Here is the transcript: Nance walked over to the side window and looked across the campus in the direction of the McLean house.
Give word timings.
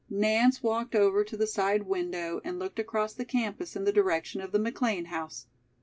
Nance 0.09 0.63
walked 0.63 0.95
over 0.95 1.23
to 1.23 1.37
the 1.37 1.45
side 1.45 1.83
window 1.83 2.41
and 2.43 2.57
looked 2.57 2.79
across 2.79 3.13
the 3.13 3.23
campus 3.23 3.75
in 3.75 3.83
the 3.83 3.93
direction 3.93 4.41
of 4.41 4.51
the 4.51 4.57
McLean 4.57 5.05
house. 5.05 5.45